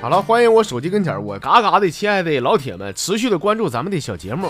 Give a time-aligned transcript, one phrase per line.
[0.00, 4.48] 好了，欢迎我手机跟前我嘎嘎的亲爱的老铁们，持续的关注咱们的小节目。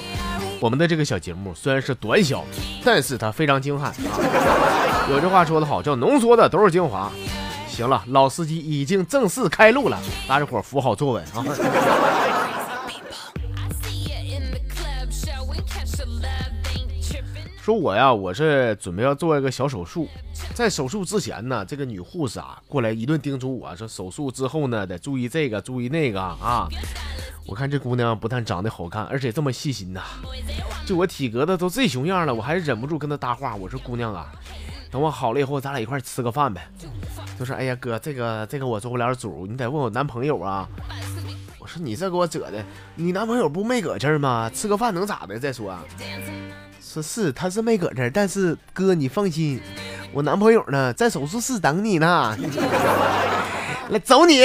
[0.60, 2.44] 我们的这个小节目虽然是短小，
[2.84, 5.08] 但是它非常精悍啊。
[5.08, 7.10] 有句话说得好，叫浓缩的都是精华。
[7.66, 11.42] 行了，老司机已经正式开路了，大家伙扶好坐稳啊。
[17.62, 20.09] 说我呀，我是准备要做一个小手术，
[20.55, 26.69] 在手术之前呢，这个女护士啊过来一顿叮嘱我说，手术之后呢得注意这个，注意那个啊。
[27.46, 30.02] 我看这姑娘不但长得好看，而且这么细心呐。
[30.87, 33.55] 就我体格子都这熊样了，我还是忍不住跟她搭话。
[33.55, 34.30] 我说姑娘啊，
[34.91, 36.68] 等我好了以后，咱俩一块吃个饭呗。
[37.38, 40.68] 她说哎呀哥，这个这个我做不了主，你得问我男朋友啊。
[41.59, 42.65] 我说你这给我惹的，
[42.96, 44.51] 你男朋友不没搁这儿吗？
[44.52, 45.38] 吃个饭能咋的？
[45.38, 45.79] 再说。
[46.80, 49.60] 说是他是没搁这儿，但是哥你放心，
[50.12, 52.37] 我男朋友呢在手术室等你呢。
[53.90, 54.42] 来走你！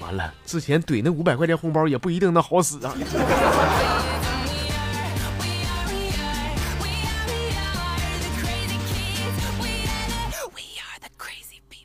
[0.00, 2.92] 完了，之前怼那五百块钱红包也不一定能好使啊。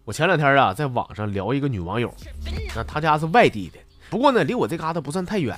[0.03, 2.11] 我前两天啊在网上聊一个女网友，
[2.75, 3.77] 那她家是外地的，
[4.09, 5.55] 不过呢离我这嘎达不算太远。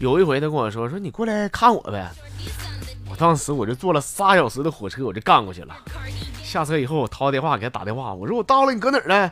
[0.00, 2.10] 有一回，她跟我说：“说你过来看我呗。”
[3.18, 5.74] 当时我就坐了仨小时的火车，我就干过去了。
[6.44, 9.30] 下车以后，我掏电话给他打电话，我说：“我到了，你搁哪儿呢？”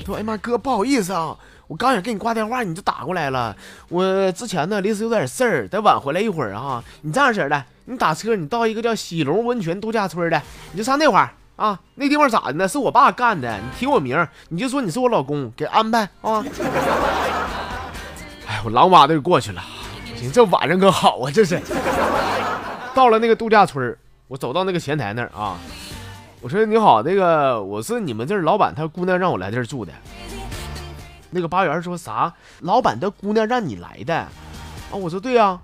[0.00, 1.36] 他说：“哎妈，哥，不好意思啊，
[1.68, 3.56] 我刚想给你挂电话，你就打过来了。
[3.88, 6.82] 我之前呢临时有点事儿，得晚回来一会儿啊。
[7.02, 10.42] 你这样式的，你打车，你到一个叫喜龙温泉度假村的，
[10.72, 11.78] 你就上那块儿啊。
[11.94, 12.66] 那地方咋的呢？
[12.66, 16.44] 是我爸干的，你提我名，你就说你是我老公，给安排啊。
[18.48, 19.62] 哎，我狼哇的就过去了。”
[20.20, 21.30] 你这晚上可好啊！
[21.32, 21.60] 这是
[22.94, 23.96] 到了那个度假村
[24.28, 25.58] 我走到那个前台那儿啊，
[26.40, 29.92] 我说你好，那个我是你们这儿老板，他姑娘让我来这儿住的。
[31.30, 32.32] 那个八元说啥？
[32.60, 34.28] 老板的姑娘让你来的啊？
[34.92, 35.58] 我说对呀。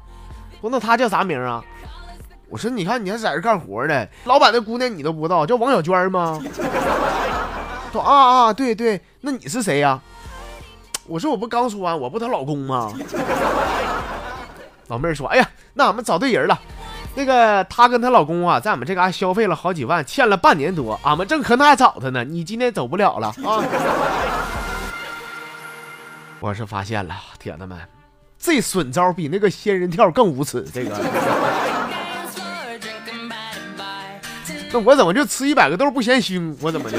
[0.61, 1.63] 说那他叫啥名啊？
[2.49, 6.41] 我说你看你还在这干活呢，老板的姑娘你都不知道，叫王小娟吗？
[7.93, 10.01] 说啊啊，对对，那你是谁呀？
[11.07, 12.93] 我说我不刚说完，我不她老公吗？
[14.89, 16.59] 老妹儿说：“哎呀，那俺们找对人了。
[17.19, 20.97] 那个她跟她老公啊，在俺们这嘎消费了好几万，欠了半年多。
[21.03, 22.23] 俺们正可那找他呢。
[22.23, 23.59] 你今天走不了了啊！”
[26.39, 27.77] 我是发现了，铁子们，
[28.39, 30.65] 这损招比那个仙人跳更无耻。
[30.73, 30.97] 这个，
[34.71, 36.55] 那我怎么就吃一百个豆不嫌腥？
[36.61, 36.99] 我怎么就？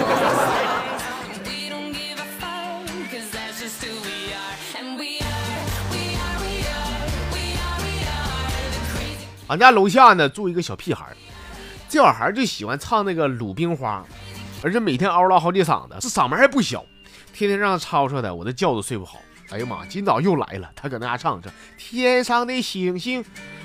[9.50, 11.08] 俺家楼下呢住一个小屁孩，
[11.90, 14.06] 这小孩就喜欢唱那个《鲁冰花》，
[14.64, 16.86] 而且每天嗷唠好几嗓子，这嗓门还不小，
[17.34, 19.20] 天天让他吵吵的，我这觉都睡不好。
[19.50, 21.50] 哎呀妈，今早又来了，他搁那家唱着
[21.80, 23.24] 《天上的星星》，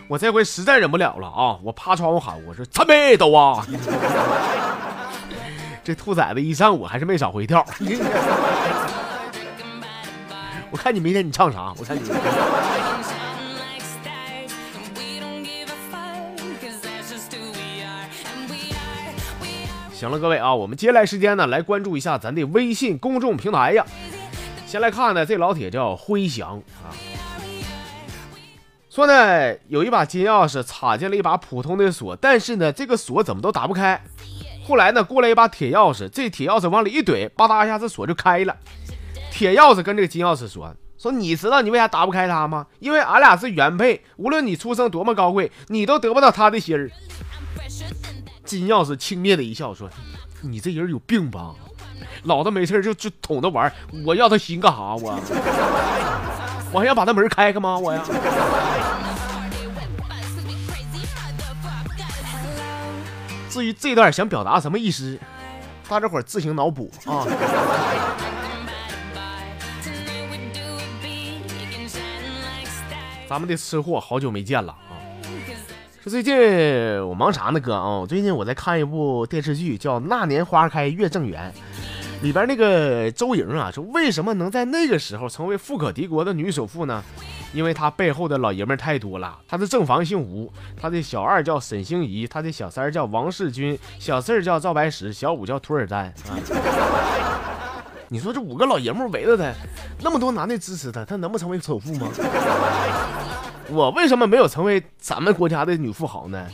[0.09, 1.59] 我这回实在忍不了了啊！
[1.63, 3.67] 我趴窗户喊，我说：“参北都啊！”
[5.85, 7.63] 这兔崽子一上午还是没少回跳。
[10.71, 11.75] 我看你明天你唱啥？
[11.77, 12.01] 我看你。
[20.05, 23.83] 行了，各位啊，我们接下来时间呢，来关注一下咱的微信公众平台呀。
[24.67, 26.93] 先来看呢，这老铁叫辉翔啊，
[28.91, 33.99] 说呢有一把金钥匙插进了一把普通的锁，但是呢这个锁怎么都打不开。
[34.69, 38.55] 后来呢过来一把铁钥匙，这铁钥匙往里一怼，吧嗒一下这锁就开了。
[39.31, 42.67] 铁钥匙跟这个金钥匙说：“说你知道你为啥打不开它吗？
[42.79, 46.91] 因为俺俩是原配，无论你出生多么高贵，你都得不到他的心儿。”
[48.45, 49.89] 金钥匙轻蔑的一笑，说
[50.43, 51.55] ：“你这人有病吧？
[52.25, 53.73] 老子没事就就捅他玩，
[54.05, 54.95] 我要他心干啥？
[54.95, 55.19] 我
[56.73, 57.79] 我还要把他门开开吗？
[57.79, 58.05] 我呀。”
[63.51, 65.19] 至于这段想表达什么意思，
[65.89, 67.25] 大家伙自行脑补啊。
[73.29, 74.93] 咱们的吃货好久没见了啊。
[76.05, 76.37] 说最近
[77.09, 78.05] 我忙啥呢，哥啊？
[78.07, 81.51] 最近我在看一部电视剧，叫《那年花开月正圆》，
[82.23, 87.03] 里边那个周莹啊，说为什么能在那个时候成为富可敌国的女首富呢？
[87.55, 89.39] 因为她背后的老爷们太多了。
[89.49, 96.37] 她的正房姓吴，她的小二叫沈星移，她的小三叫王世军，小四叫赵白石，小五叫涂尔丹啊。
[98.09, 99.51] 你说这五个老爷们围着她，
[100.03, 102.11] 那么多男的支持她，她能不成为首富吗？
[103.71, 106.47] 我为什么没有成为咱们国家的女富豪呢？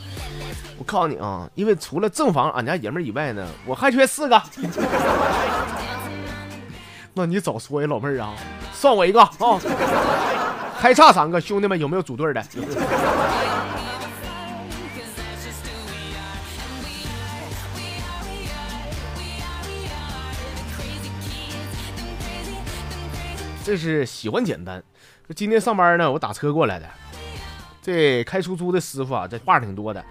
[0.79, 4.41] 我告诉你啊，因为除了正房俺家爷们儿以外呢，我还缺四个。
[7.13, 8.35] 那你早说呀，老妹儿啊，
[8.73, 9.29] 算我一个啊，
[10.75, 12.43] 还差三个，兄弟们有没有组队的？
[23.63, 24.83] 这是喜欢简单。
[25.35, 26.89] 今天上班呢，我打车过来的。
[27.83, 30.05] 这开出租的师傅啊，这话挺多的。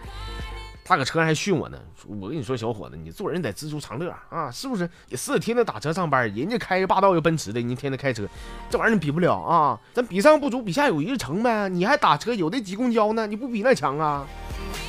[0.83, 1.77] 他搁车上还训我呢，
[2.07, 4.89] 我跟你说，小伙子，你做人得知足常乐啊，是不是？
[5.07, 8.27] 你是天天打车上班，人家开个霸道又奔驰的，你天天开车，
[8.71, 9.79] 这玩意儿你比不了啊。
[9.93, 11.69] 咱比上不足，比下有余成呗。
[11.69, 14.25] 你还打车，有的挤公交呢，你不比那强啊？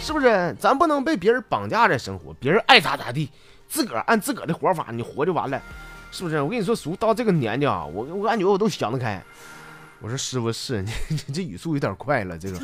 [0.00, 0.56] 是不是？
[0.59, 3.29] 咱不能被别人绑架着生活，别人爱咋咋地，
[3.69, 5.61] 自个按自个的活法，你活就完了。
[6.11, 6.41] 是不是？
[6.41, 9.23] 我跟你说，叔到这个年纪啊，我我感觉我都想得开。
[10.02, 12.38] 我说师傅是 你，你这语速有点快了。
[12.38, 12.58] 这个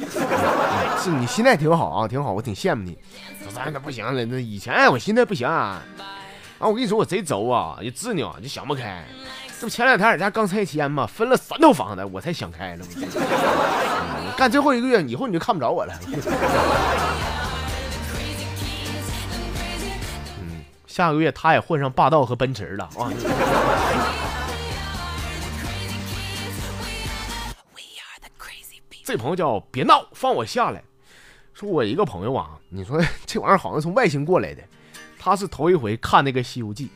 [0.99, 2.97] 是你心态挺好啊，挺好，我挺羡慕你。
[3.43, 5.83] 说咱那不行了，那以前我心态不行啊。
[6.59, 9.05] 啊，我跟你说，我贼轴啊，也执拗，就想不开。
[9.61, 12.87] 这不前两天俺家刚拆迁嘛，分了三套房子，我才想开了。
[14.37, 15.95] 干最后一个月，以后你就看不着我了。
[20.41, 23.13] 嗯下个月他也混上霸道和奔驰了啊！
[29.07, 30.83] 这朋友叫别闹，放我下来。
[31.55, 34.65] 说我一个朋友啊，你说 这玩意儿好像从外星过来的。
[35.17, 36.91] 他是头一回看那个《西游记》，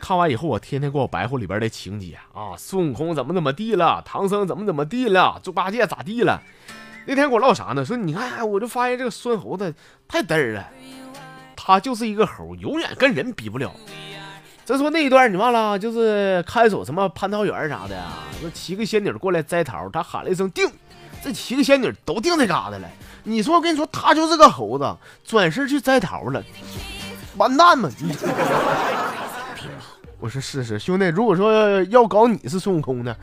[0.00, 6.42] 看完以后我天天给我白话里边的情节啊，孙悟空怎么怎么地了，唐僧怎么怎么地了，猪八戒咋地了。
[7.04, 7.84] 那天给我唠啥呢？
[7.84, 9.74] 说你看，我就发现这个孙猴子
[10.08, 10.66] 太嘚儿了。
[11.54, 13.70] 他就是一个猴，永远跟人比不了。
[14.64, 15.78] 再说那一段你忘了？
[15.78, 18.24] 就是看守什么蟠桃园啥的啊？
[18.42, 20.68] 那七个仙女过来摘桃，他喊了一声定，
[21.26, 22.88] 这七个仙女都定那嘎达了。
[23.24, 26.40] 你说我跟你说，他就是个猴子，转身去摘桃了，
[27.36, 27.90] 完蛋嘛！
[30.20, 33.16] 我说是是，兄弟，如果说要搞你是孙悟空的，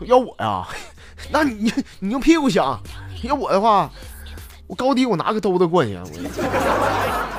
[0.00, 0.66] 要我呀，
[1.30, 2.76] 那你你用屁股想，
[3.22, 3.88] 要我的话，
[4.66, 5.96] 我高低我拿个兜子过去。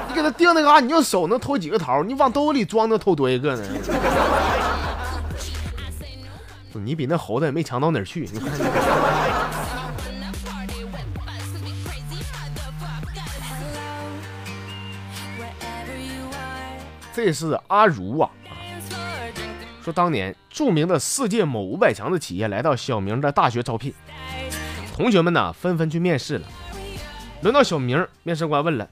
[0.08, 2.02] 你给他定那嘎，你用手能偷几个桃？
[2.04, 3.64] 你往兜里装能偷多一个呢？
[6.74, 8.30] 你比那猴子也没强到哪儿去。
[17.14, 18.30] 这是阿如啊，
[19.84, 23.94] 说当年著名的世界某五百强的企业来到小明的大学招聘，
[24.96, 26.48] 同学们呢纷纷去面试了，
[27.42, 28.90] 轮到小明，面试官问了。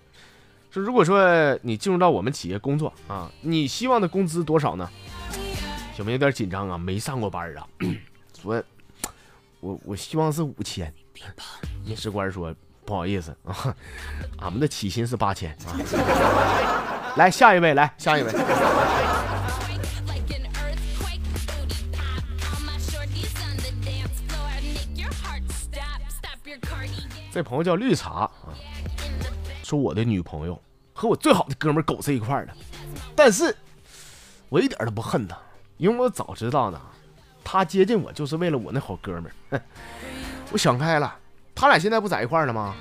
[0.72, 4.90] 说，如果说你进入到我们企业工作啊，你希望的工资多少呢？
[5.96, 7.68] 小明有点紧张啊，没上过班啊，
[8.42, 8.62] 说，
[9.62, 10.94] 我我希望是五千。
[11.84, 12.54] 面试官说，
[12.86, 13.76] 不好意思啊，
[14.40, 16.99] 俺们的起薪是八千啊。
[17.20, 18.32] 来下一位，来下一位。
[27.30, 28.32] 这朋友叫绿茶啊。
[29.62, 30.60] 说我的女朋友
[30.94, 32.54] 和我最好的哥们狗在一块儿了，
[33.18, 33.54] 但是
[34.48, 35.38] 我一点都不恨他，
[35.76, 36.80] 因为我早知道呢，
[37.44, 39.62] 他接近我就是为了我那好哥们儿。
[40.54, 41.14] 我想开了，
[41.54, 42.74] 他俩现在不在一块儿了吗？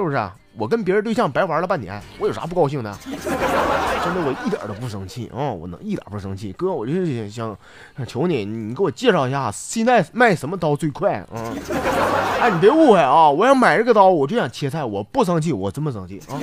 [0.00, 0.34] 是不是啊？
[0.56, 2.90] 我跟别人对象白玩了半年，我有啥不高兴的？
[3.04, 5.52] 真的，我一点都不生气啊！
[5.52, 6.52] 我能一点不生气？
[6.54, 7.54] 哥，我就是想
[7.96, 11.18] 想求你，你给我介绍一下，现在卖什么刀最快？
[11.32, 11.52] 啊？
[12.40, 13.28] 哎，你别误会啊！
[13.28, 16.40] 我要买这个刀，我就想切菜，我不生气，我真不生气啊！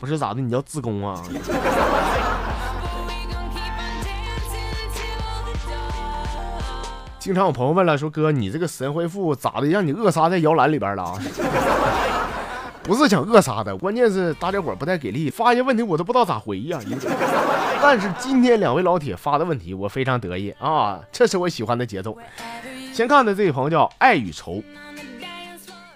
[0.00, 0.40] 不是咋的？
[0.40, 1.22] 你叫自宫啊？
[7.26, 11.18] 经常有朋友问了，说哥，你这个神回复咋的，让你扼杀在摇篮里边了啊？
[12.84, 16.78] 不是想扼杀的，关键是大家伙不太给力，发一些问题我都不知道咋回呀。
[17.82, 22.16] 但是今天两位老铁发的问题，我非常得意啊，这是我喜欢的节奏。
[22.92, 24.62] 先看的这位朋友叫爱与愁，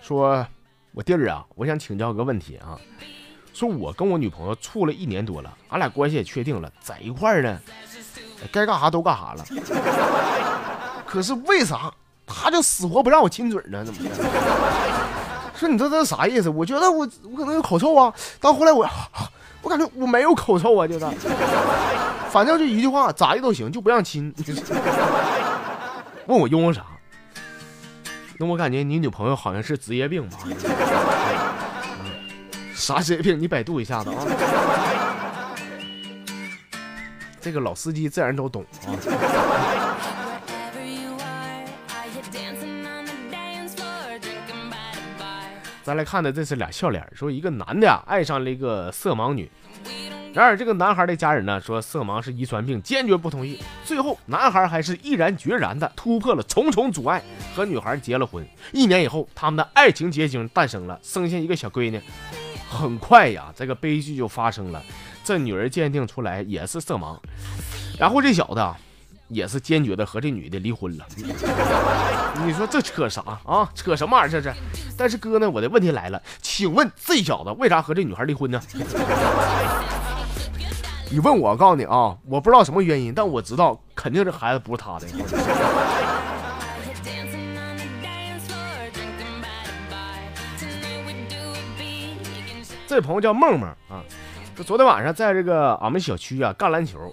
[0.03, 0.45] 说
[0.91, 2.77] 我弟儿啊，我想请教个问题啊，
[3.55, 7.57] 说我跟我女朋友处了一年多了，俺俩关系也确定了，在一块儿呢，
[8.51, 9.45] 该干啥都干啥了。
[11.11, 11.93] 可是为啥
[12.25, 13.85] 他就死活不让我亲嘴呢？
[13.85, 14.15] 怎么的？
[15.59, 16.49] 说你这这啥意思？
[16.49, 16.99] 我觉得我
[17.33, 18.15] 我可能有口臭啊。
[18.41, 18.89] 到后来我
[19.61, 21.07] 我感觉我没有口臭啊，就是，
[22.31, 24.33] 反正就一句话，咋的都行，就不让亲。
[26.27, 26.83] 问我用啥？
[28.39, 30.39] 那我感觉你女朋友好像是职业病吧？
[32.73, 33.39] 啥职业病？
[33.39, 34.17] 你百度一下子啊。
[37.41, 38.95] 这个老司机自然都懂啊。
[45.91, 49.51] 咱来看的这是俩笑脸，说一个男的呀爱上了一个色盲女，
[50.33, 53.59] 然而这个男孩的家人呢说色盲是遗传病，坚决不同意。
[53.85, 57.21] 最后男孩还是毅然决然的突破了重重阻碍，
[57.57, 58.47] 和女孩结了婚。
[58.71, 62.01] 一年以后，他们的爱情结晶诞生了，生下一个小闺女。
[62.69, 64.81] 很快呀，这个悲剧就发生了，
[65.25, 67.19] 这女儿鉴定出来也是色盲，
[67.99, 68.61] 然后这小子。
[68.61, 68.79] 啊
[69.31, 71.07] 也是坚决的和这女的离婚了。
[72.45, 73.71] 你说这扯啥啊？
[73.75, 74.55] 扯什么玩意儿这是？
[74.97, 78.61] 但是哥呢，我的问题来了，请问这小子为啥和这女孩离婚呢？
[81.11, 85.07] 你问我，告诉你啊，我不知道什么原因，但我知道肯定这孩子不是他的。
[92.87, 94.03] 这朋友叫梦梦啊，
[94.57, 97.13] 说昨天晚上在这个俺们小区啊干篮球。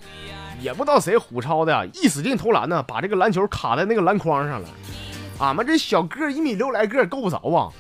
[0.60, 4.68] 也不知道谁虎超的，一使劲投篮呢，把这个篮球卡在那个篮筐上了。
[5.40, 7.72] 俺们这小个一米六来个够不着啊。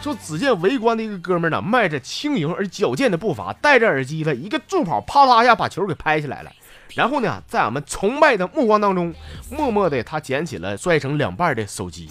[0.00, 6.52] 说只见围观的一个哥们呢，迈着轻盈而矫健的步伐，戴着耳机的一个助跑，啪嗒一下把球给拍起来了。
[6.94, 9.12] 然后呢，在俺们崇拜的目光当中，
[9.50, 12.08] 默默的他捡起了摔成两半的手机。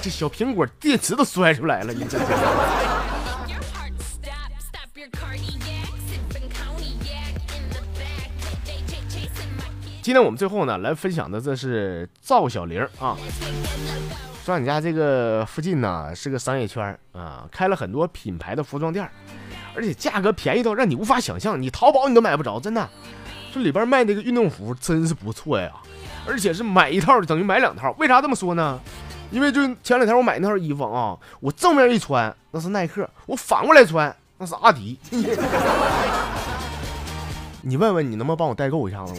[0.00, 2.18] 这小苹果电池都摔出来了，你这。
[10.02, 13.16] 今天我们最后呢来分享的这是赵小玲啊，
[14.44, 19.08] 说你家这个附近呢是个商业圈啊，开了很多品牌的服装店，
[19.76, 22.88] 而且价格便宜到让你无法想象，你淘宝你都买不着，真的。
[23.54, 25.70] 这里边卖那个运动服真是不错呀，
[26.26, 27.94] 而且是买一套等于买两套。
[27.98, 28.80] 为啥这么说呢？
[29.30, 34.98] 因为就前两天我买那套衣服啊，我正面一穿那是耐克，我反过来穿那是阿迪。
[37.62, 39.14] 你问问你能不能帮我代购一下子？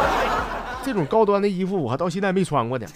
[0.84, 2.86] 这种高端的衣服我还到现在没穿过呢。